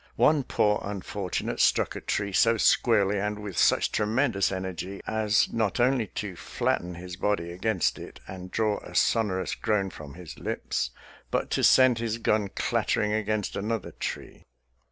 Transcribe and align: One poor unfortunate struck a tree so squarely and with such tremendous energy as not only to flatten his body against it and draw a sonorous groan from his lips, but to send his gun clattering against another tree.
One 0.15 0.41
poor 0.41 0.79
unfortunate 0.83 1.59
struck 1.59 1.95
a 1.95 2.01
tree 2.01 2.33
so 2.33 2.57
squarely 2.57 3.19
and 3.19 3.37
with 3.37 3.55
such 3.55 3.91
tremendous 3.91 4.51
energy 4.51 4.99
as 5.05 5.53
not 5.53 5.79
only 5.79 6.07
to 6.07 6.35
flatten 6.35 6.95
his 6.95 7.17
body 7.17 7.51
against 7.51 7.99
it 7.99 8.19
and 8.27 8.49
draw 8.49 8.79
a 8.79 8.95
sonorous 8.95 9.53
groan 9.53 9.91
from 9.91 10.15
his 10.15 10.39
lips, 10.39 10.89
but 11.29 11.51
to 11.51 11.63
send 11.63 11.99
his 11.99 12.17
gun 12.17 12.47
clattering 12.47 13.13
against 13.13 13.55
another 13.55 13.91
tree. 13.91 14.41